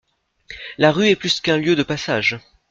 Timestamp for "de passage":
1.75-2.39